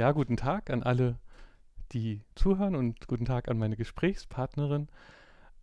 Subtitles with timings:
[0.00, 1.18] Ja, guten Tag an alle,
[1.92, 4.88] die zuhören und guten Tag an meine Gesprächspartnerin.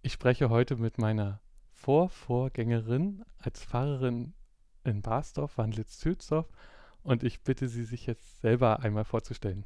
[0.03, 1.41] Ich spreche heute mit meiner
[1.73, 4.35] Vorvorgängerin als Pfarrerin
[4.83, 6.45] in Barsdorf, Wandlitz-Zülsdorf
[7.01, 9.65] und ich bitte Sie, sich jetzt selber einmal vorzustellen.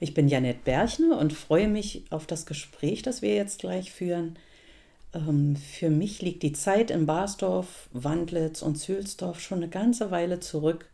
[0.00, 4.38] Ich bin Janette Berchner und freue mich auf das Gespräch, das wir jetzt gleich führen.
[5.14, 10.40] Ähm, für mich liegt die Zeit in Barsdorf, Wandlitz und Zülsdorf schon eine ganze Weile
[10.40, 10.90] zurück.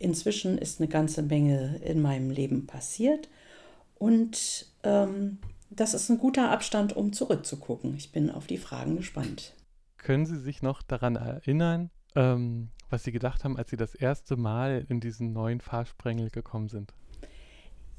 [0.00, 3.28] Inzwischen ist eine ganze Menge in meinem Leben passiert
[3.96, 5.38] und ähm,
[5.68, 7.94] das ist ein guter Abstand, um zurückzugucken.
[7.96, 9.54] Ich bin auf die Fragen gespannt.
[9.98, 14.36] Können Sie sich noch daran erinnern, ähm, was Sie gedacht haben, als Sie das erste
[14.36, 16.94] Mal in diesen neuen Fahrsprengel gekommen sind?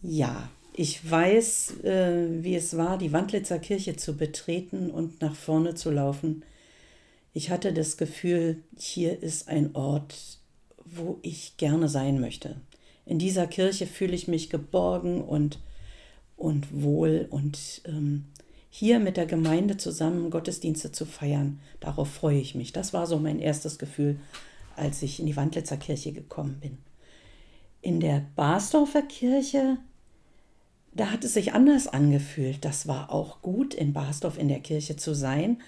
[0.01, 5.75] Ja, ich weiß, äh, wie es war, die Wandlitzer Kirche zu betreten und nach vorne
[5.75, 6.43] zu laufen.
[7.31, 10.40] Ich hatte das Gefühl, hier ist ein Ort,
[10.91, 12.57] wo ich gerne sein möchte.
[13.05, 15.59] In dieser Kirche fühle ich mich geborgen und,
[16.37, 18.25] und wohl und ähm,
[18.69, 22.71] hier mit der Gemeinde zusammen Gottesdienste zu feiern, darauf freue ich mich.
[22.71, 24.17] Das war so mein erstes Gefühl,
[24.77, 26.77] als ich in die Wandlitzer Kirche gekommen bin.
[27.81, 29.77] In der Basdorfer Kirche,
[30.93, 32.63] da hat es sich anders angefühlt.
[32.63, 35.61] Das war auch gut, in Basdorf in der Kirche zu sein,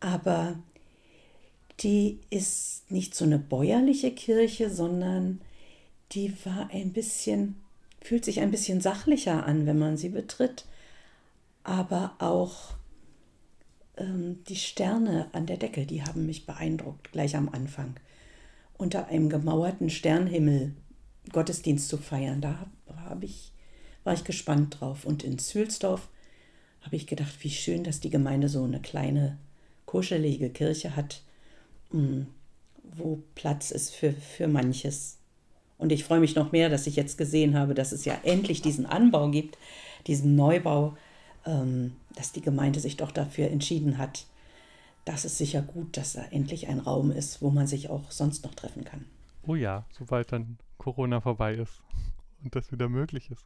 [0.00, 0.56] aber
[1.82, 5.40] die ist nicht so eine bäuerliche Kirche, sondern
[6.12, 7.56] die war ein bisschen,
[8.00, 10.66] fühlt sich ein bisschen sachlicher an, wenn man sie betritt.
[11.64, 12.74] Aber auch
[13.96, 17.94] ähm, die Sterne an der Decke, die haben mich beeindruckt, gleich am Anfang.
[18.74, 20.74] Unter einem gemauerten Sternhimmel
[21.30, 22.66] Gottesdienst zu feiern, da
[23.08, 23.52] hab ich,
[24.02, 25.04] war ich gespannt drauf.
[25.04, 26.08] Und in Zülsdorf
[26.80, 29.38] habe ich gedacht, wie schön, dass die Gemeinde so eine kleine,
[29.86, 31.22] kuschelige Kirche hat
[31.92, 35.18] wo Platz ist für, für manches.
[35.78, 38.62] Und ich freue mich noch mehr, dass ich jetzt gesehen habe, dass es ja endlich
[38.62, 39.58] diesen Anbau gibt,
[40.06, 40.96] diesen Neubau,
[41.44, 44.26] ähm, dass die Gemeinde sich doch dafür entschieden hat.
[45.04, 48.44] Das ist sicher gut, dass da endlich ein Raum ist, wo man sich auch sonst
[48.44, 49.04] noch treffen kann.
[49.46, 51.82] Oh ja, sobald dann Corona vorbei ist
[52.44, 53.44] und das wieder möglich ist.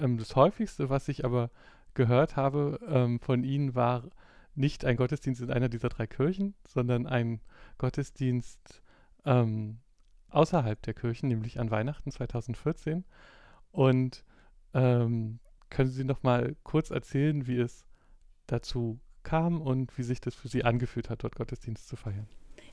[0.00, 1.50] Ähm, das häufigste, was ich aber
[1.94, 4.04] gehört habe ähm, von Ihnen, war
[4.58, 7.40] nicht ein Gottesdienst in einer dieser drei Kirchen, sondern ein
[7.78, 8.82] Gottesdienst
[9.24, 9.78] ähm,
[10.30, 13.04] außerhalb der Kirchen, nämlich an Weihnachten 2014.
[13.70, 14.24] Und
[14.74, 15.38] ähm,
[15.70, 17.84] können Sie noch mal kurz erzählen, wie es
[18.46, 22.26] dazu kam und wie sich das für Sie angefühlt hat, dort Gottesdienst zu feiern?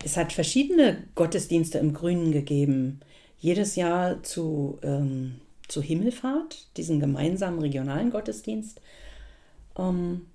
[0.04, 3.02] Es hat verschiedene Gottesdienste im Grünen gegeben.
[3.38, 8.82] Jedes Jahr zu, ähm, zu Himmelfahrt, diesen gemeinsamen regionalen Gottesdienst.
[9.78, 10.28] Ähm,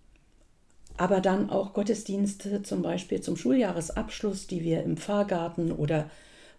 [1.01, 6.11] aber dann auch Gottesdienste zum Beispiel zum Schuljahresabschluss, die wir im Pfarrgarten oder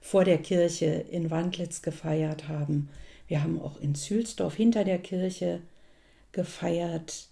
[0.01, 2.89] vor der Kirche in Wandlitz gefeiert haben.
[3.27, 5.61] Wir haben auch in Zülsdorf hinter der Kirche
[6.31, 7.27] gefeiert,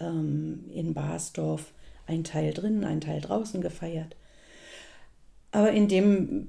[0.00, 1.72] ähm, in Basdorf
[2.08, 4.16] ein Teil drinnen, ein Teil draußen gefeiert.
[5.52, 6.48] Aber in dem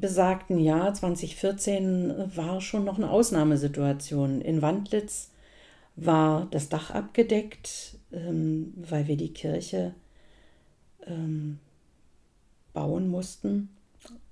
[0.00, 4.40] besagten Jahr 2014 war schon noch eine Ausnahmesituation.
[4.40, 5.30] In Wandlitz
[5.96, 9.94] war das Dach abgedeckt, ähm, weil wir die Kirche
[11.06, 11.58] ähm,
[12.72, 13.68] bauen mussten,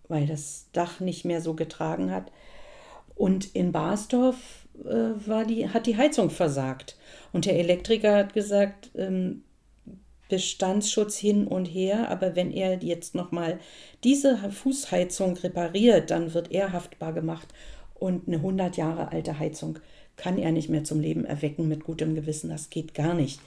[0.09, 2.31] weil das Dach nicht mehr so getragen hat.
[3.15, 6.97] Und in Basdorf äh, war die, hat die Heizung versagt.
[7.33, 9.43] Und der Elektriker hat gesagt, ähm,
[10.29, 13.59] Bestandsschutz hin und her, aber wenn er jetzt nochmal
[14.05, 17.49] diese Fußheizung repariert, dann wird er haftbar gemacht
[17.95, 19.79] und eine 100 Jahre alte Heizung
[20.19, 22.51] kann er nicht mehr zum Leben erwecken mit gutem Gewissen.
[22.51, 23.41] Das geht gar nicht.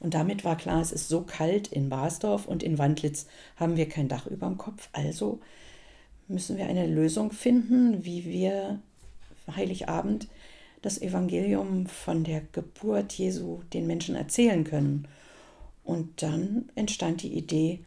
[0.00, 3.88] Und damit war klar, es ist so kalt in Basdorf und in Wandlitz haben wir
[3.88, 4.88] kein Dach über dem Kopf.
[4.92, 5.38] Also
[6.26, 8.80] müssen wir eine Lösung finden, wie wir
[9.54, 10.28] Heiligabend
[10.80, 15.06] das Evangelium von der Geburt Jesu den Menschen erzählen können.
[15.84, 17.80] Und dann entstand die Idee,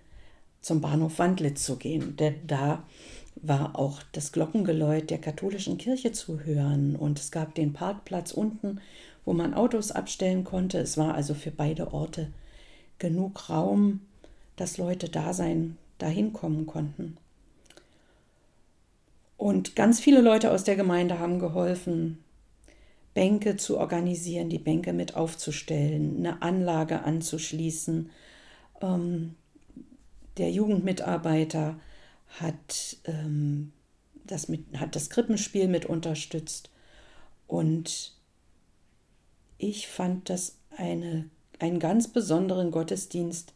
[0.61, 2.83] zum Bahnhof Wandlitz zu gehen, denn da
[3.35, 8.79] war auch das Glockengeläut der katholischen Kirche zu hören und es gab den Parkplatz unten
[9.25, 10.77] wo man Autos abstellen konnte.
[10.77, 12.31] Es war also für beide Orte
[12.99, 14.01] genug Raum,
[14.55, 17.17] dass Leute da sein, da hinkommen konnten.
[19.37, 22.19] Und ganz viele Leute aus der Gemeinde haben geholfen,
[23.13, 28.09] Bänke zu organisieren, die Bänke mit aufzustellen, eine Anlage anzuschließen.
[28.81, 29.35] Ähm,
[30.37, 31.75] der Jugendmitarbeiter
[32.27, 33.71] hat, ähm,
[34.25, 36.69] das mit, hat das Krippenspiel mit unterstützt
[37.47, 38.13] und
[39.57, 41.29] ich fand das eine,
[41.59, 43.53] einen ganz besonderen Gottesdienst,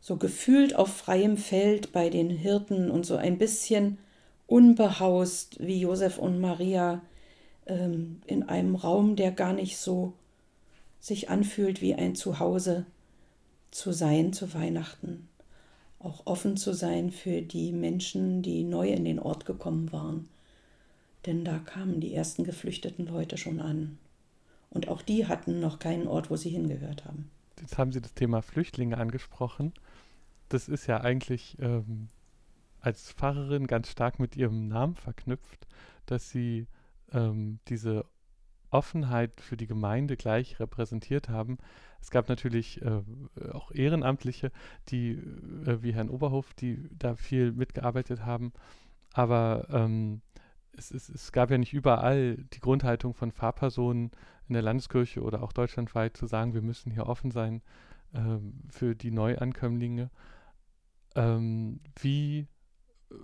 [0.00, 3.98] so gefühlt auf freiem Feld bei den Hirten und so ein bisschen
[4.46, 7.00] unbehaust, wie Josef und Maria
[7.66, 10.12] ähm, in einem Raum, der gar nicht so
[11.00, 12.86] sich anfühlt wie ein Zuhause
[13.70, 15.28] zu sein zu Weihnachten.
[16.02, 20.28] Auch offen zu sein für die Menschen, die neu in den Ort gekommen waren.
[21.26, 23.98] Denn da kamen die ersten geflüchteten Leute schon an.
[24.70, 27.30] Und auch die hatten noch keinen Ort, wo sie hingehört haben.
[27.60, 29.72] Jetzt haben Sie das Thema Flüchtlinge angesprochen.
[30.48, 32.08] Das ist ja eigentlich ähm,
[32.80, 35.68] als Pfarrerin ganz stark mit Ihrem Namen verknüpft,
[36.06, 36.66] dass Sie
[37.12, 38.04] ähm, diese
[38.72, 41.58] Offenheit für die Gemeinde gleich repräsentiert haben.
[42.00, 43.02] Es gab natürlich äh,
[43.52, 44.50] auch Ehrenamtliche,
[44.88, 48.52] die, äh, wie Herrn Oberhof, die da viel mitgearbeitet haben.
[49.12, 50.22] Aber ähm,
[50.76, 54.10] es, es, es, gab ja nicht überall die Grundhaltung von Pfarrpersonen
[54.48, 57.62] in der Landeskirche oder auch deutschlandweit zu sagen, wir müssen hier offen sein
[58.14, 58.38] äh,
[58.70, 60.10] für die Neuankömmlinge.
[61.14, 62.48] Ähm, wie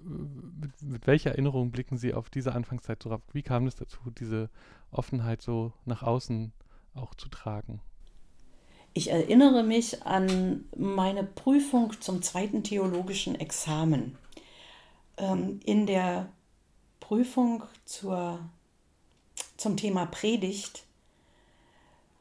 [0.03, 3.23] mit, mit, welcher Erinnerung blicken Sie auf diese Anfangszeit zurück?
[3.33, 4.51] Wie kam es dazu, diese
[4.91, 6.53] Offenheit so nach außen
[6.95, 7.81] auch zu tragen?
[8.95, 14.17] Ich erinnere mich an meine Prüfung zum zweiten theologischen Examen.
[15.17, 16.29] Ähm, in der
[17.01, 18.41] Prüfung zur,
[19.57, 20.85] zum Thema Predigt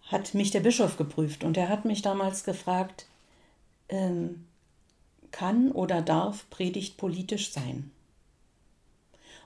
[0.08, 3.08] hat mich der Bischof geprüft und er hat mich damals gefragt,
[3.90, 4.47] ähm,
[5.32, 7.92] kann oder darf Predigt politisch sein?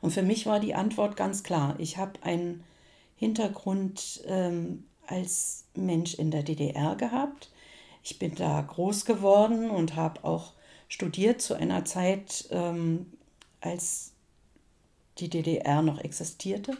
[0.01, 1.75] Und für mich war die Antwort ganz klar.
[1.77, 2.63] Ich habe einen
[3.15, 7.49] Hintergrund ähm, als Mensch in der DDR gehabt.
[8.03, 10.53] Ich bin da groß geworden und habe auch
[10.87, 13.13] studiert zu einer Zeit, ähm,
[13.61, 14.11] als
[15.19, 16.75] die DDR noch existierte.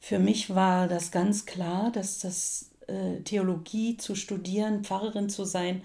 [0.00, 5.84] Für mich war das ganz klar, dass das äh, Theologie zu studieren, Pfarrerin zu sein,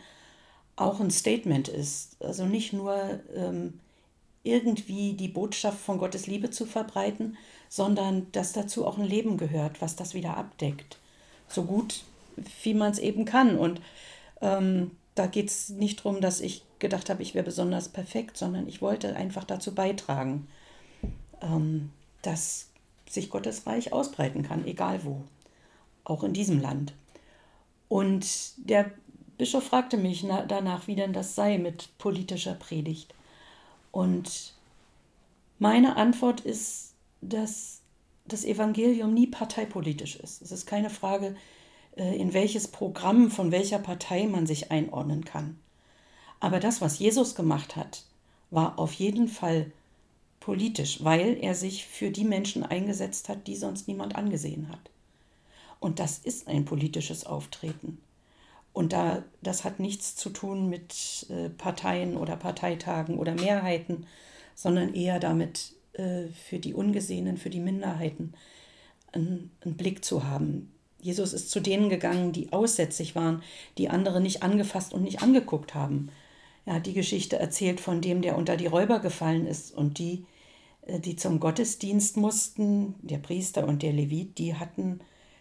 [0.78, 2.16] auch ein Statement ist.
[2.24, 3.80] Also nicht nur ähm,
[4.44, 7.38] irgendwie die Botschaft von Gottes Liebe zu verbreiten,
[7.68, 10.98] sondern dass dazu auch ein Leben gehört, was das wieder abdeckt.
[11.50, 12.04] So gut,
[12.64, 13.58] wie man es eben kann.
[13.58, 13.82] Und
[14.42, 18.68] ähm, da geht es nicht darum, dass ich gedacht habe, ich wäre besonders perfekt, sondern
[18.68, 20.48] ich wollte einfach dazu beitragen,
[21.42, 21.92] ähm,
[22.22, 22.70] dass
[23.10, 25.24] sich Gottes Reich ausbreiten kann, egal wo,
[26.04, 26.94] auch in diesem Land.
[27.90, 28.28] Und
[28.58, 28.92] der
[29.38, 33.14] Bischof fragte mich danach, wie denn das sei mit politischer Predigt.
[33.92, 34.54] Und
[35.60, 37.82] meine Antwort ist, dass
[38.26, 40.42] das Evangelium nie parteipolitisch ist.
[40.42, 41.36] Es ist keine Frage,
[41.96, 45.60] äh, in welches Programm von welcher Partei man sich einordnen kann.
[46.40, 48.04] Aber das, was Jesus gemacht hat,
[48.52, 49.72] war auf jeden Fall
[50.40, 54.92] politisch, weil er sich für die Menschen eingesetzt hat, die sonst niemand angesehen hat.
[55.80, 58.00] Und das ist ein politisches Auftreten.
[58.78, 64.06] Und da, das hat nichts zu tun mit äh, Parteien oder Parteitagen oder Mehrheiten,
[64.54, 68.34] sondern eher damit, äh, für die Ungesehenen, für die Minderheiten
[69.14, 70.72] einen, einen Blick zu haben.
[71.02, 73.42] Jesus ist zu denen gegangen, die aussätzig waren,
[73.80, 76.10] die andere nicht angefasst und nicht angeguckt haben.
[76.68, 80.24] Er hat die Geschichte erzählt von dem, der unter die Räuber gefallen ist und die,
[80.84, 85.00] äh, die zum Gottesdienst mussten, der Priester und der Levit, die hatten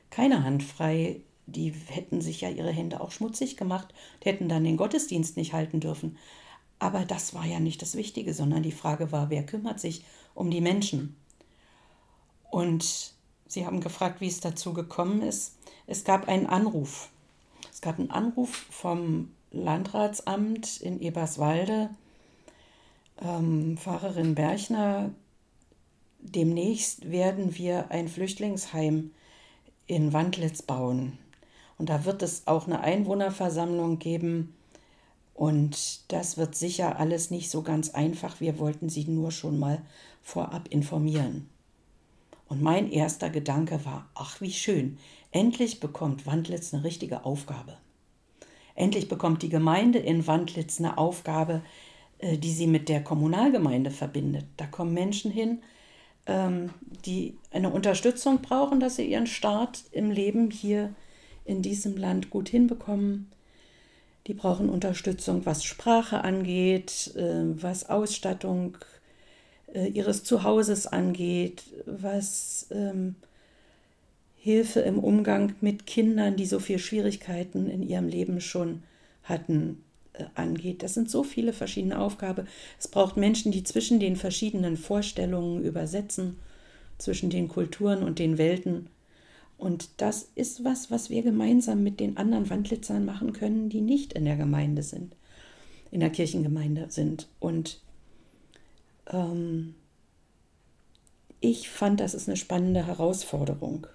[0.08, 4.64] keine Hand frei, die hätten sich ja ihre Hände auch schmutzig gemacht, die hätten dann
[4.64, 6.18] den Gottesdienst nicht halten dürfen.
[6.78, 10.04] Aber das war ja nicht das Wichtige, sondern die Frage war, wer kümmert sich
[10.34, 11.16] um die Menschen?
[12.50, 13.14] Und
[13.48, 15.56] Sie haben gefragt, wie es dazu gekommen ist.
[15.86, 17.10] Es gab einen Anruf.
[17.72, 21.90] Es gab einen Anruf vom Landratsamt in Eberswalde.
[23.22, 25.10] Ähm, Pfarrerin Berchner,
[26.20, 29.12] demnächst werden wir ein Flüchtlingsheim
[29.86, 31.18] in Wandlitz bauen.
[31.78, 34.54] Und da wird es auch eine Einwohnerversammlung geben.
[35.34, 38.40] Und das wird sicher alles nicht so ganz einfach.
[38.40, 39.82] Wir wollten Sie nur schon mal
[40.22, 41.48] vorab informieren.
[42.48, 44.98] Und mein erster Gedanke war, ach wie schön,
[45.32, 47.76] endlich bekommt Wandlitz eine richtige Aufgabe.
[48.74, 51.62] Endlich bekommt die Gemeinde in Wandlitz eine Aufgabe,
[52.18, 54.44] äh, die sie mit der Kommunalgemeinde verbindet.
[54.56, 55.62] Da kommen Menschen hin,
[56.26, 56.70] ähm,
[57.04, 60.94] die eine Unterstützung brauchen, dass sie ihren Start im Leben hier
[61.46, 63.30] in diesem Land gut hinbekommen.
[64.26, 68.76] Die brauchen Unterstützung, was Sprache angeht, äh, was Ausstattung
[69.72, 73.14] äh, ihres Zuhauses angeht, was ähm,
[74.36, 78.82] Hilfe im Umgang mit Kindern, die so viele Schwierigkeiten in ihrem Leben schon
[79.22, 79.84] hatten,
[80.14, 80.82] äh, angeht.
[80.82, 82.48] Das sind so viele verschiedene Aufgaben.
[82.78, 86.38] Es braucht Menschen, die zwischen den verschiedenen Vorstellungen übersetzen,
[86.98, 88.88] zwischen den Kulturen und den Welten
[89.58, 94.12] und das ist was, was wir gemeinsam mit den anderen Wandlitzern machen können, die nicht
[94.12, 95.16] in der Gemeinde sind,
[95.90, 97.28] in der Kirchengemeinde sind.
[97.40, 97.80] Und
[99.10, 99.74] ähm,
[101.40, 103.86] ich fand, das ist eine spannende Herausforderung.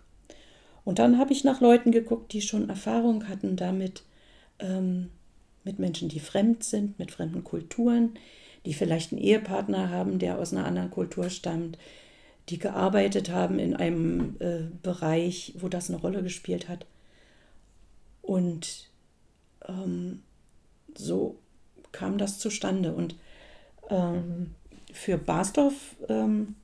[0.84, 4.04] Und dann habe ich nach Leuten geguckt, die schon Erfahrung hatten damit,
[4.60, 5.10] ähm,
[5.64, 8.16] mit Menschen, die fremd sind, mit fremden Kulturen,
[8.66, 11.78] die vielleicht einen Ehepartner haben, der aus einer anderen Kultur stammt,
[12.50, 16.86] die gearbeitet haben in einem äh, Bereich, wo das eine Rolle gespielt hat.
[18.22, 18.90] Und
[19.68, 20.22] ähm,
[20.96, 21.38] so
[21.92, 22.94] kam das zustande.
[22.94, 23.16] Und
[23.90, 24.52] ähm,
[24.92, 26.56] für Basdorf ähm,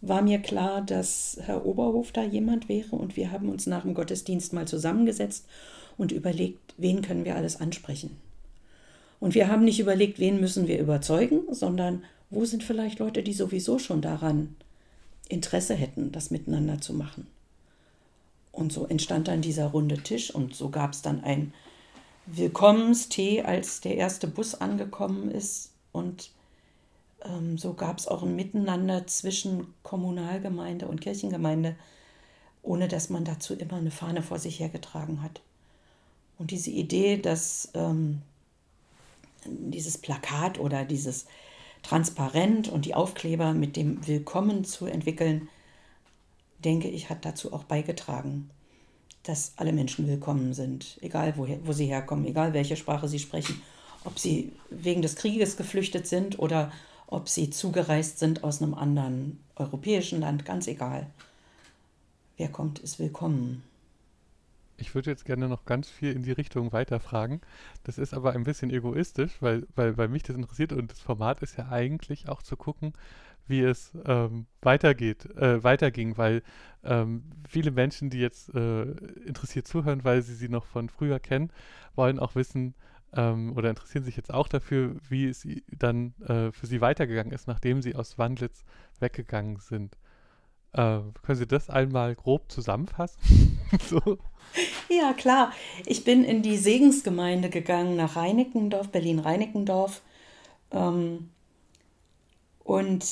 [0.00, 3.94] war mir klar, dass Herr Oberhof da jemand wäre und wir haben uns nach dem
[3.94, 5.46] Gottesdienst mal zusammengesetzt
[5.96, 8.16] und überlegt, wen können wir alles ansprechen.
[9.20, 13.32] Und wir haben nicht überlegt, wen müssen wir überzeugen, sondern wo sind vielleicht Leute, die
[13.32, 14.56] sowieso schon daran
[15.32, 17.26] Interesse hätten, das miteinander zu machen.
[18.52, 21.54] Und so entstand dann dieser runde Tisch und so gab es dann ein
[22.26, 25.70] Willkommenstee, als der erste Bus angekommen ist.
[25.90, 26.30] Und
[27.24, 31.76] ähm, so gab es auch ein Miteinander zwischen Kommunalgemeinde und Kirchengemeinde,
[32.62, 35.40] ohne dass man dazu immer eine Fahne vor sich hergetragen hat.
[36.38, 38.22] Und diese Idee, dass ähm,
[39.44, 41.26] dieses Plakat oder dieses
[41.82, 45.48] Transparent und die Aufkleber mit dem Willkommen zu entwickeln,
[46.64, 48.50] denke ich, hat dazu auch beigetragen,
[49.24, 53.60] dass alle Menschen willkommen sind, egal woher, wo sie herkommen, egal welche Sprache sie sprechen,
[54.04, 56.72] ob sie wegen des Krieges geflüchtet sind oder
[57.06, 61.08] ob sie zugereist sind aus einem anderen europäischen Land, ganz egal.
[62.36, 63.62] Wer kommt, ist willkommen.
[64.82, 67.40] Ich würde jetzt gerne noch ganz viel in die Richtung weiterfragen.
[67.84, 71.40] Das ist aber ein bisschen egoistisch, weil, weil, weil mich das interessiert und das Format
[71.40, 72.92] ist ja eigentlich auch zu gucken,
[73.46, 76.42] wie es ähm, weitergeht, äh, weiterging, weil
[76.82, 78.82] ähm, viele Menschen, die jetzt äh,
[79.24, 81.52] interessiert zuhören, weil sie sie noch von früher kennen,
[81.94, 82.74] wollen auch wissen
[83.14, 87.46] ähm, oder interessieren sich jetzt auch dafür, wie es dann äh, für sie weitergegangen ist,
[87.46, 88.64] nachdem sie aus Wandlitz
[88.98, 89.96] weggegangen sind.
[90.72, 93.58] Äh, können Sie das einmal grob zusammenfassen?
[93.88, 94.18] so.
[94.88, 95.52] Ja, klar.
[95.86, 100.02] Ich bin in die Segensgemeinde gegangen nach Reinickendorf, Berlin-Reinickendorf.
[100.70, 101.30] Ähm,
[102.64, 103.04] und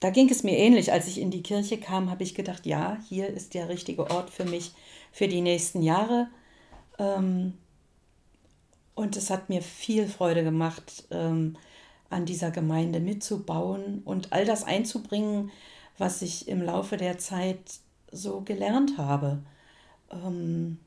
[0.00, 0.92] da ging es mir ähnlich.
[0.92, 4.30] Als ich in die Kirche kam, habe ich gedacht, ja, hier ist der richtige Ort
[4.30, 4.72] für mich
[5.12, 6.28] für die nächsten Jahre.
[6.98, 7.54] Ähm,
[8.94, 11.56] und es hat mir viel Freude gemacht, ähm,
[12.10, 15.50] an dieser Gemeinde mitzubauen und all das einzubringen,
[15.98, 17.58] was ich im Laufe der Zeit
[18.10, 19.40] so gelernt habe.
[20.10, 20.78] Ähm,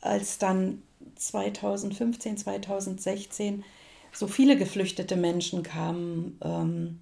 [0.00, 0.82] als dann
[1.16, 3.64] 2015, 2016
[4.12, 7.00] so viele geflüchtete Menschen kamen, ähm,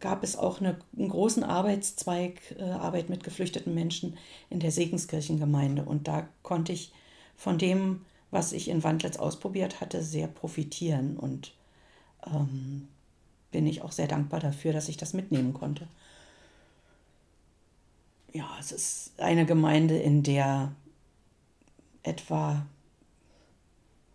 [0.00, 4.18] gab es auch eine, einen großen Arbeitszweig, äh, Arbeit mit geflüchteten Menschen
[4.50, 5.84] in der Segenskirchengemeinde.
[5.84, 6.92] Und da konnte ich
[7.36, 11.16] von dem, was ich in Wandlitz ausprobiert hatte, sehr profitieren.
[11.16, 11.52] Und
[12.26, 12.88] ähm,
[13.52, 15.86] bin ich auch sehr dankbar dafür, dass ich das mitnehmen konnte.
[18.32, 20.72] Ja, es ist eine Gemeinde, in der
[22.02, 22.66] etwa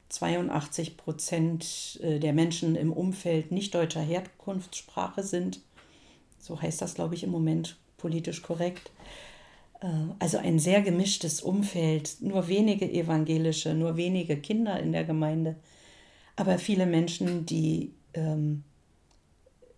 [0.09, 5.61] 82 Prozent äh, der Menschen im Umfeld nicht deutscher Herkunftssprache sind.
[6.39, 8.91] So heißt das, glaube ich, im Moment politisch korrekt.
[9.81, 9.87] Äh,
[10.19, 15.55] also ein sehr gemischtes Umfeld, nur wenige evangelische, nur wenige Kinder in der Gemeinde,
[16.35, 18.63] aber viele Menschen, die ähm,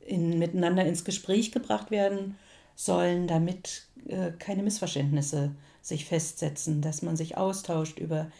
[0.02, 2.36] in, miteinander ins Gespräch gebracht werden
[2.76, 8.32] sollen, damit äh, keine Missverständnisse sich festsetzen, dass man sich austauscht über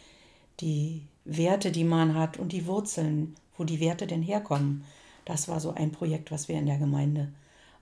[0.60, 4.84] die Werte, die man hat und die Wurzeln, wo die Werte denn herkommen.
[5.24, 7.28] Das war so ein Projekt, was wir in der Gemeinde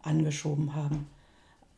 [0.03, 1.07] angeschoben haben.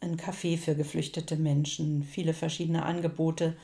[0.00, 3.56] Ein Café für geflüchtete Menschen, viele verschiedene Angebote,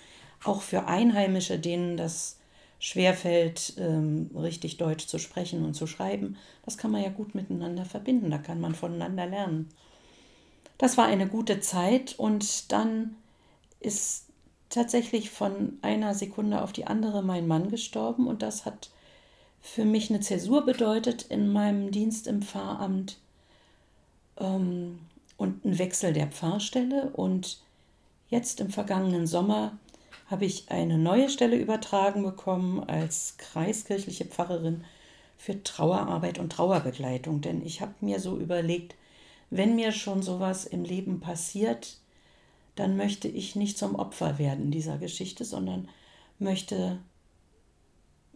[0.44, 2.38] auch für Einheimische, denen das
[2.78, 7.84] schwerfällt, ähm, richtig Deutsch zu sprechen und zu schreiben, das kann man ja gut miteinander
[7.84, 9.68] verbinden, da kann man voneinander lernen.
[10.78, 13.14] Das war eine gute Zeit und dann
[13.80, 14.26] ist
[14.68, 18.90] tatsächlich von einer Sekunde auf die andere mein Mann gestorben und das hat
[19.60, 23.18] für mich eine Zäsur bedeutet in meinem Dienst im Pfarramt
[24.38, 25.00] ähm,
[25.36, 27.60] und einen Wechsel der Pfarrstelle und
[28.28, 29.78] jetzt im vergangenen Sommer
[30.30, 34.84] habe ich eine neue Stelle übertragen bekommen als kreiskirchliche Pfarrerin
[35.36, 37.40] für Trauerarbeit und Trauerbegleitung.
[37.40, 38.96] Denn ich habe mir so überlegt,
[39.50, 41.98] wenn mir schon sowas im Leben passiert,
[42.74, 45.88] dann möchte ich nicht zum Opfer werden dieser Geschichte, sondern
[46.38, 46.98] möchte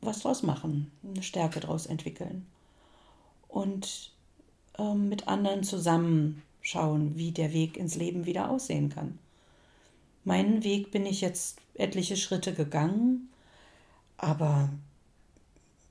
[0.00, 2.46] was draus machen, eine Stärke draus entwickeln
[3.48, 4.12] und
[4.78, 5.64] äh, mit anderen
[6.62, 9.18] zusammenschauen, wie der Weg ins Leben wieder aussehen kann.
[10.24, 13.28] Meinen Weg bin ich jetzt etliche Schritte gegangen,
[14.18, 14.70] aber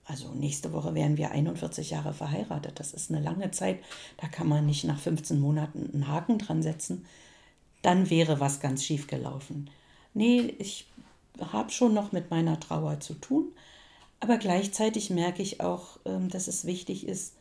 [0.05, 2.79] Also nächste Woche wären wir 41 Jahre verheiratet.
[2.79, 3.79] Das ist eine lange Zeit.
[4.17, 7.05] Da kann man nicht nach 15 Monaten einen Haken dran setzen.
[7.83, 9.69] Dann wäre was ganz schief gelaufen.
[10.15, 10.87] Nee, ich
[11.39, 13.49] habe schon noch mit meiner Trauer zu tun.
[14.19, 17.35] Aber gleichzeitig merke ich auch, ähm, dass es wichtig ist,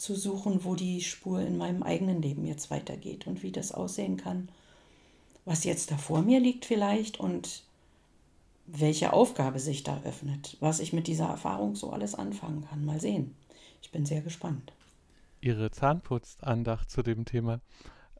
[0.00, 4.16] zu suchen, wo die Spur in meinem eigenen Leben jetzt weitergeht und wie das aussehen
[4.16, 4.48] kann,
[5.44, 7.64] was jetzt da vor mir liegt vielleicht und
[8.66, 12.84] welche Aufgabe sich da öffnet, was ich mit dieser Erfahrung so alles anfangen kann.
[12.84, 13.34] Mal sehen.
[13.82, 14.72] Ich bin sehr gespannt.
[15.40, 17.60] Ihre Zahnputzandacht zu dem Thema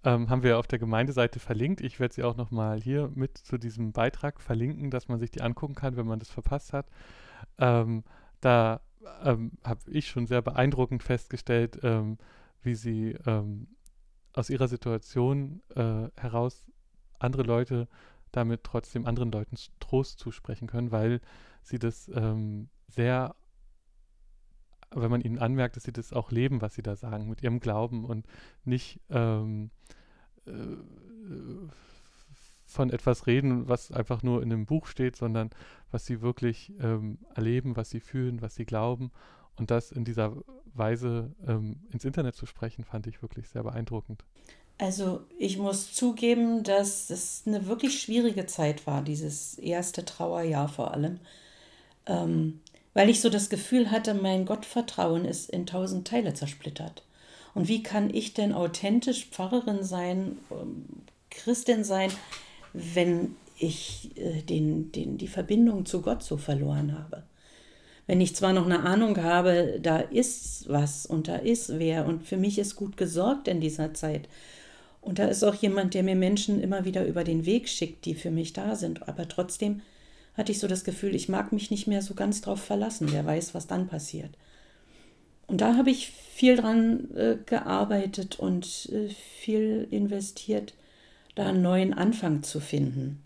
[0.04, 1.80] ähm, haben wir auf der Gemeindeseite verlinkt.
[1.80, 5.42] Ich werde sie auch nochmal hier mit zu diesem Beitrag verlinken, dass man sich die
[5.42, 6.86] angucken kann, wenn man das verpasst hat.
[7.58, 8.04] Ähm,
[8.40, 8.80] da
[9.24, 12.18] ähm, habe ich schon sehr beeindruckend festgestellt, ähm,
[12.62, 13.68] wie sie ähm,
[14.32, 16.64] aus ihrer Situation äh, heraus
[17.18, 17.88] andere Leute
[18.32, 21.20] damit trotzdem anderen Leuten Trost zusprechen können, weil
[21.62, 23.34] sie das ähm, sehr,
[24.92, 27.60] wenn man ihnen anmerkt, dass sie das auch leben, was sie da sagen, mit ihrem
[27.60, 28.26] Glauben und
[28.64, 29.70] nicht ähm,
[30.46, 30.52] äh,
[32.66, 35.50] von etwas reden, was einfach nur in einem Buch steht, sondern
[35.90, 39.10] was sie wirklich ähm, erleben, was sie fühlen, was sie glauben.
[39.56, 40.36] Und das in dieser
[40.74, 44.24] Weise ähm, ins Internet zu sprechen, fand ich wirklich sehr beeindruckend.
[44.78, 50.94] Also ich muss zugeben, dass es eine wirklich schwierige Zeit war, dieses erste Trauerjahr vor
[50.94, 51.20] allem,
[52.06, 52.60] ähm,
[52.94, 57.04] weil ich so das Gefühl hatte, mein Gottvertrauen ist in tausend Teile zersplittert.
[57.54, 60.86] Und wie kann ich denn authentisch Pfarrerin sein, ähm,
[61.30, 62.10] Christin sein,
[62.72, 67.24] wenn ich äh, den, den, die Verbindung zu Gott so verloren habe?
[68.06, 72.24] Wenn ich zwar noch eine Ahnung habe, da ist was und da ist wer und
[72.24, 74.28] für mich ist gut gesorgt in dieser Zeit.
[75.00, 78.14] Und da ist auch jemand, der mir Menschen immer wieder über den Weg schickt, die
[78.14, 79.08] für mich da sind.
[79.08, 79.80] Aber trotzdem
[80.34, 83.12] hatte ich so das Gefühl, ich mag mich nicht mehr so ganz drauf verlassen.
[83.12, 84.30] Wer weiß, was dann passiert.
[85.46, 90.74] Und da habe ich viel dran äh, gearbeitet und äh, viel investiert,
[91.34, 93.22] da einen neuen Anfang zu finden.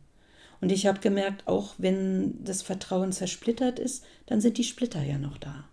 [0.64, 5.18] Und ich habe gemerkt, auch wenn das Vertrauen zersplittert ist, dann sind die Splitter ja
[5.18, 5.68] noch da.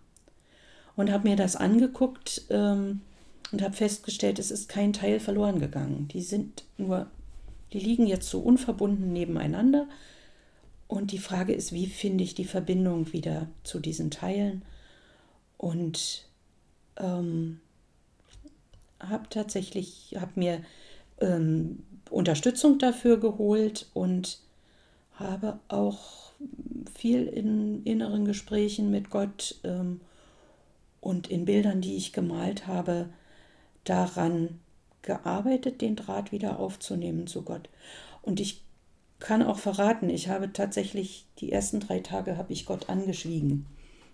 [0.96, 3.00] Und habe mir das angeguckt ähm,
[3.52, 6.08] und habe festgestellt, es ist kein Teil verloren gegangen.
[6.08, 7.06] Die sind nur,
[7.72, 9.88] die liegen jetzt so unverbunden nebeneinander.
[10.88, 14.60] Und die Frage ist, wie finde ich die Verbindung wieder zu diesen Teilen?
[15.56, 16.28] Und
[16.98, 17.62] ähm,
[19.00, 20.60] habe tatsächlich, habe mir
[21.22, 24.42] ähm, Unterstützung dafür geholt und
[25.14, 26.32] habe auch
[26.94, 30.00] viel in inneren Gesprächen mit Gott ähm,
[31.00, 33.08] und in Bildern, die ich gemalt habe,
[33.84, 34.60] daran
[35.02, 37.68] gearbeitet, den Draht wieder aufzunehmen zu Gott.
[38.22, 38.62] Und ich
[39.18, 43.66] kann auch verraten, ich habe tatsächlich die ersten drei Tage habe ich Gott angeschwiegen.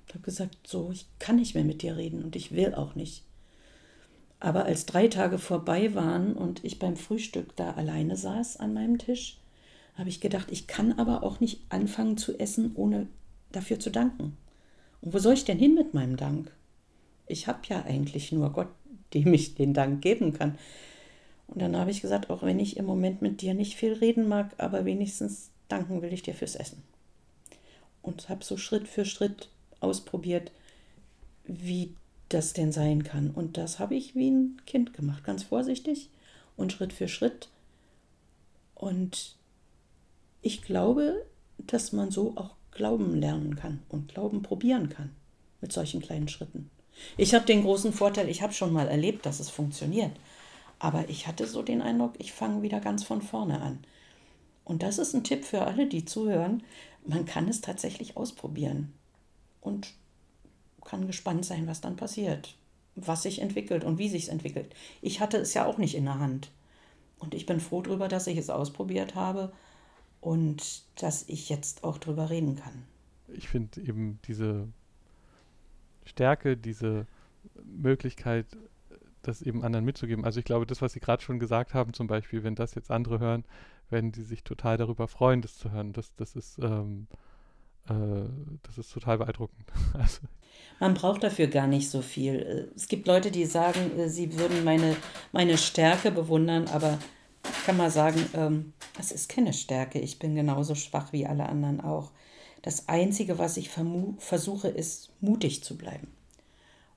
[0.06, 2.94] Ich habe gesagt, so, ich kann nicht mehr mit dir reden und ich will auch
[2.94, 3.22] nicht.
[4.40, 8.98] Aber als drei Tage vorbei waren und ich beim Frühstück da alleine saß an meinem
[8.98, 9.38] Tisch,
[9.98, 13.08] habe ich gedacht, ich kann aber auch nicht anfangen zu essen, ohne
[13.50, 14.37] dafür zu danken.
[15.00, 16.52] Und wo soll ich denn hin mit meinem Dank?
[17.26, 18.68] Ich habe ja eigentlich nur Gott,
[19.14, 20.56] dem ich den Dank geben kann.
[21.48, 24.28] Und dann habe ich gesagt, auch wenn ich im Moment mit dir nicht viel reden
[24.28, 26.82] mag, aber wenigstens danken will ich dir fürs Essen.
[28.02, 29.48] Und habe so Schritt für Schritt
[29.80, 30.52] ausprobiert,
[31.44, 31.94] wie
[32.28, 33.30] das denn sein kann.
[33.30, 36.11] Und das habe ich wie ein Kind gemacht, ganz vorsichtig
[36.56, 37.48] und Schritt für Schritt.
[38.74, 39.38] Und
[40.42, 41.24] ich glaube,
[41.59, 45.11] dass man so auch Glauben lernen kann und Glauben probieren kann
[45.61, 46.70] mit solchen kleinen Schritten.
[47.16, 50.12] Ich habe den großen Vorteil, ich habe schon mal erlebt, dass es funktioniert.
[50.79, 53.81] Aber ich hatte so den Eindruck, ich fange wieder ganz von vorne an.
[54.64, 56.62] Und das ist ein Tipp für alle, die zuhören.
[57.05, 58.92] Man kann es tatsächlich ausprobieren
[59.61, 59.92] und
[60.85, 62.55] kann gespannt sein, was dann passiert,
[62.94, 64.74] was sich entwickelt und wie sich es entwickelt.
[65.03, 66.51] Ich hatte es ja auch nicht in der Hand.
[67.18, 69.53] Und ich bin froh darüber, dass ich es ausprobiert habe
[70.20, 72.85] und dass ich jetzt auch drüber reden kann.
[73.28, 74.68] Ich finde eben diese
[76.04, 77.07] Stärke, diese
[77.64, 78.46] Möglichkeit,
[79.22, 80.24] das eben anderen mitzugeben.
[80.24, 82.90] Also ich glaube, das, was Sie gerade schon gesagt haben, zum Beispiel, wenn das jetzt
[82.90, 83.44] andere hören,
[83.90, 85.92] werden die sich total darüber freuen, das zu hören.
[85.92, 87.07] Das, das ist ähm,
[87.88, 88.28] äh,
[88.62, 89.66] das ist total beeindruckend.
[89.98, 90.20] Also.
[90.81, 92.70] Man braucht dafür gar nicht so viel.
[92.74, 94.96] Es gibt Leute, die sagen, äh, sie würden meine,
[95.33, 96.98] meine Stärke bewundern, aber
[97.44, 100.00] ich kann mal sagen, ähm, das ist keine Stärke.
[100.00, 102.11] Ich bin genauso schwach wie alle anderen auch.
[102.62, 106.08] Das Einzige, was ich versuche, ist mutig zu bleiben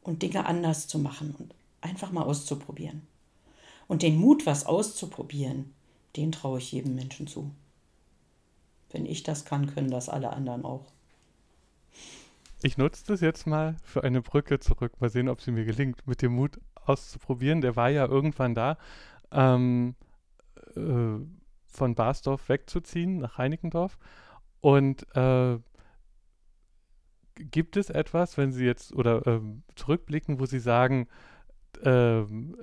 [0.01, 3.03] und Dinge anders zu machen und einfach mal auszuprobieren.
[3.87, 5.75] Und den Mut, was auszuprobieren,
[6.15, 7.51] den traue ich jedem Menschen zu.
[8.89, 10.85] Wenn ich das kann, können das alle anderen auch.
[12.63, 14.99] Ich nutze das jetzt mal für eine Brücke zurück.
[14.99, 17.61] Mal sehen, ob sie mir gelingt, mit dem Mut auszuprobieren.
[17.61, 18.79] Der war ja irgendwann da,
[19.31, 19.93] ähm,
[20.75, 21.19] äh,
[21.71, 23.97] von Barsdorf wegzuziehen nach Heinickendorf.
[24.59, 25.57] Und äh,
[27.35, 31.07] gibt es etwas, wenn Sie jetzt oder ähm, zurückblicken, wo Sie sagen,
[31.83, 32.55] ähm,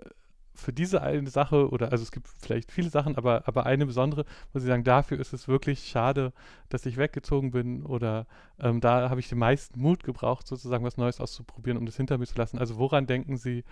[0.55, 4.25] für diese eine Sache oder also es gibt vielleicht viele Sachen, aber, aber eine besondere,
[4.53, 6.33] wo Sie sagen, dafür ist es wirklich schade,
[6.68, 8.27] dass ich weggezogen bin oder
[8.59, 12.18] ähm, da habe ich den meisten Mut gebraucht, sozusagen was Neues auszuprobieren, um das hinter
[12.18, 12.59] mir zu lassen.
[12.59, 13.64] Also woran denken Sie,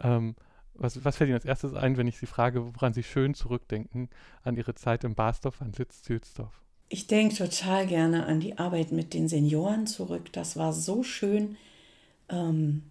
[0.00, 0.34] ähm,
[0.74, 4.08] was, was fällt Ihnen als erstes ein, wenn ich Sie frage, woran Sie schön zurückdenken
[4.42, 6.62] an Ihre Zeit in Basdorf, an Litz-Zülsdorf?
[6.88, 10.32] Ich denke total gerne an die Arbeit mit den Senioren zurück.
[10.32, 11.56] Das war so schön,
[12.28, 12.82] ähm,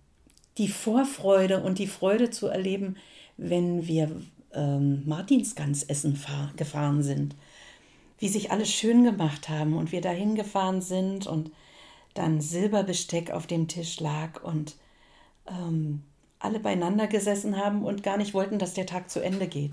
[0.58, 2.98] die Vorfreude und die Freude zu erleben,
[3.38, 4.22] wenn wir
[4.54, 6.20] ähm, Martinsgans essen
[6.56, 7.36] gefahren sind.
[8.18, 11.52] Wie sich alles schön gemacht haben und wir dahin gefahren sind und
[12.14, 14.76] dann Silberbesteck auf dem Tisch lag und
[15.48, 16.04] ähm,
[16.42, 19.72] alle beieinander gesessen haben und gar nicht wollten, dass der Tag zu Ende geht.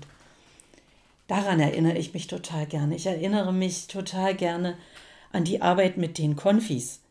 [1.27, 2.95] Daran erinnere ich mich total gerne.
[2.95, 4.77] Ich erinnere mich total gerne
[5.31, 7.01] an die Arbeit mit den Konfis.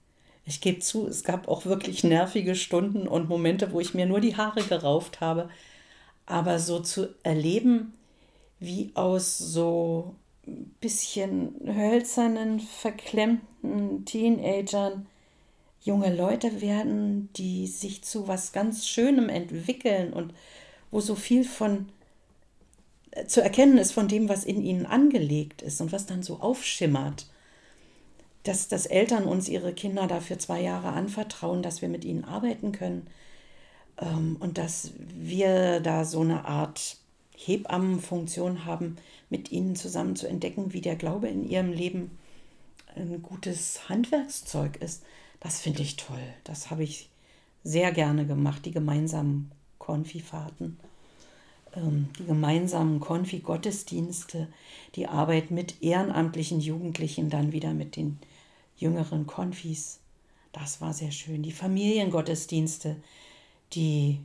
[0.45, 4.21] Ich gebe zu, es gab auch wirklich nervige Stunden und Momente, wo ich mir nur
[4.21, 5.51] die Haare gerauft habe,
[6.27, 7.93] aber so zu erleben,
[8.59, 10.15] wie aus so
[10.47, 15.07] ein bisschen hölzernen, verklemmten Teenagern
[15.89, 20.33] junge Leute werden, die sich zu was ganz Schönem entwickeln und
[20.91, 21.89] wo so viel von
[23.11, 26.41] äh, zu erkennen ist von dem, was in ihnen angelegt ist und was dann so
[26.41, 27.27] aufschimmert.
[28.45, 32.73] Dass, dass Eltern uns ihre Kinder dafür zwei Jahre anvertrauen, dass wir mit ihnen arbeiten
[32.73, 33.09] können,
[34.01, 36.99] ähm, und dass wir da so eine Art
[37.37, 38.97] Hebammenfunktion haben,
[39.31, 42.11] mit ihnen zusammen zu entdecken, wie der Glaube in ihrem Leben
[42.97, 45.05] ein gutes Handwerkszeug ist.
[45.41, 46.23] Das finde ich toll.
[46.45, 47.09] Das habe ich
[47.65, 50.79] sehr gerne gemacht, die gemeinsamen Konfifahrten,
[51.75, 54.49] ähm, die gemeinsamen Konfi-Gottesdienste,
[54.95, 58.19] die Arbeit mit ehrenamtlichen Jugendlichen, dann wieder mit den
[58.77, 60.01] jüngeren Konfis.
[60.53, 61.43] Das war sehr schön.
[61.43, 62.97] Die Familiengottesdienste,
[63.73, 64.21] die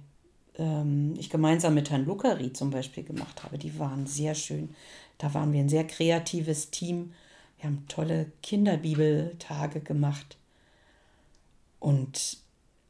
[0.58, 4.76] ähm, ich gemeinsam mit Herrn Luckeri zum Beispiel gemacht habe, die waren sehr schön.
[5.18, 7.14] Da waren wir ein sehr kreatives Team.
[7.58, 10.38] Wir haben tolle Kinderbibeltage gemacht.
[11.84, 12.38] Und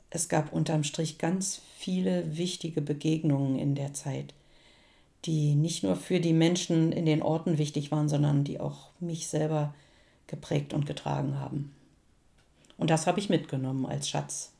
[0.09, 4.33] es gab unterm Strich ganz viele wichtige Begegnungen in der Zeit,
[5.25, 9.27] die nicht nur für die Menschen in den Orten wichtig waren, sondern die auch mich
[9.27, 9.73] selber
[10.27, 11.73] geprägt und getragen haben.
[12.77, 14.53] Und das habe ich mitgenommen als Schatz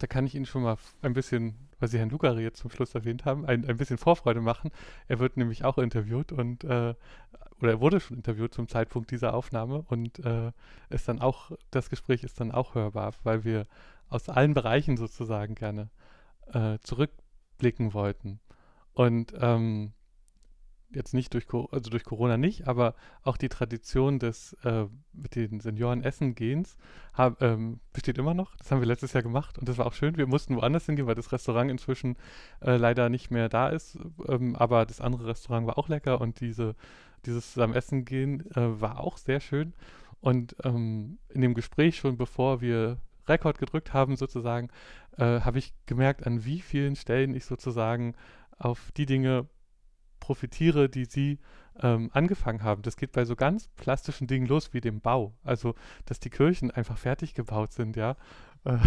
[0.00, 2.94] da kann ich Ihnen schon mal ein bisschen, weil Sie Herrn Lugari jetzt zum Schluss
[2.94, 4.70] erwähnt haben, ein, ein bisschen Vorfreude machen.
[5.08, 6.94] Er wird nämlich auch interviewt und äh,
[7.60, 10.52] oder er wurde schon interviewt zum Zeitpunkt dieser Aufnahme und äh,
[10.88, 13.66] ist dann auch, das Gespräch ist dann auch hörbar, weil wir
[14.08, 15.90] aus allen Bereichen sozusagen gerne
[16.52, 18.40] äh, zurückblicken wollten.
[18.92, 19.92] Und ähm,
[20.92, 25.60] jetzt nicht durch, also durch Corona nicht, aber auch die Tradition des äh, mit den
[25.60, 26.76] Senioren essen gehens
[27.14, 28.56] hab, ähm, besteht immer noch.
[28.56, 30.16] Das haben wir letztes Jahr gemacht und das war auch schön.
[30.16, 32.16] Wir mussten woanders hingehen, weil das Restaurant inzwischen
[32.60, 33.98] äh, leider nicht mehr da ist.
[34.28, 36.74] Ähm, aber das andere Restaurant war auch lecker und diese,
[37.24, 39.74] dieses zusammen essen gehen äh, war auch sehr schön.
[40.20, 44.68] Und ähm, in dem Gespräch schon bevor wir Rekord gedrückt haben sozusagen,
[45.16, 48.14] äh, habe ich gemerkt, an wie vielen Stellen ich sozusagen
[48.58, 49.46] auf die Dinge
[50.20, 51.38] profitiere, die sie
[51.82, 52.82] ähm, angefangen haben.
[52.82, 55.32] Das geht bei so ganz plastischen Dingen los wie dem Bau.
[55.42, 58.16] Also, dass die Kirchen einfach fertig gebaut sind, ja.
[58.64, 58.78] Äh,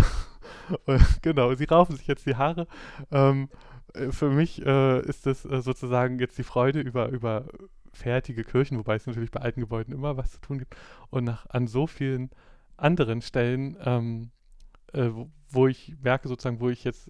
[1.21, 2.67] genau, sie raufen sich jetzt die Haare.
[3.11, 3.49] Ähm,
[3.93, 7.45] äh, für mich äh, ist das äh, sozusagen jetzt die Freude über, über
[7.91, 10.75] fertige Kirchen, wobei es natürlich bei alten Gebäuden immer was zu tun gibt.
[11.09, 12.29] Und nach, an so vielen
[12.77, 14.31] anderen Stellen, ähm,
[14.93, 17.09] äh, wo, wo, ich merke sozusagen, wo ich jetzt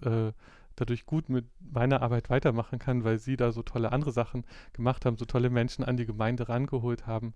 [0.76, 5.04] dadurch gut mit meiner Arbeit weitermachen kann, weil sie da so tolle andere Sachen gemacht
[5.04, 7.34] haben, so tolle Menschen an die Gemeinde rangeholt haben.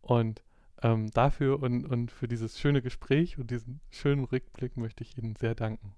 [0.00, 0.42] Und
[0.82, 5.36] ähm, dafür und, und für dieses schöne Gespräch und diesen schönen Rückblick möchte ich Ihnen
[5.36, 5.92] sehr danken.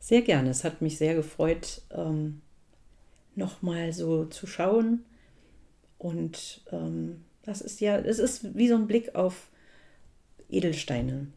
[0.00, 0.50] Sehr gerne.
[0.50, 2.42] Es hat mich sehr gefreut, ähm,
[3.34, 5.04] nochmal so zu schauen.
[5.96, 9.48] Und ähm, das ist ja, es ist wie so ein Blick auf
[10.48, 11.28] Edelsteine.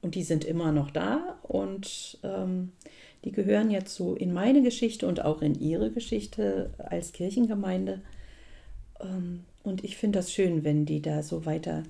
[0.00, 2.72] Und die sind immer noch da und ähm,
[3.24, 8.00] die gehören jetzt so in meine Geschichte und auch in ihre Geschichte als Kirchengemeinde.
[9.00, 11.84] Ähm, und ich finde das schön, wenn die da so weiter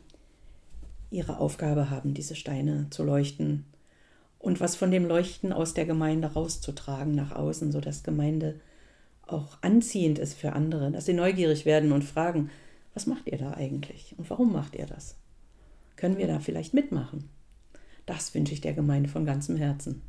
[1.10, 3.64] ihre Aufgabe haben, diese Steine zu leuchten
[4.38, 8.60] und was von dem Leuchten aus der Gemeinde rauszutragen nach außen, sodass Gemeinde
[9.26, 12.50] auch anziehend ist für andere, dass sie neugierig werden und fragen,
[12.92, 15.16] was macht ihr da eigentlich und warum macht ihr das?
[15.96, 17.28] Können wir da vielleicht mitmachen?
[18.04, 20.02] Das wünsche ich der Gemeinde von ganzem Herzen.